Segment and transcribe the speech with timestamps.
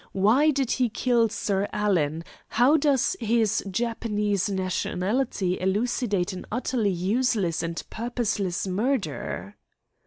[0.13, 2.23] Why did he kill Sir Alan?
[2.47, 9.57] How does his Japanese nationality elucidate an utterly useless and purposeless murder?"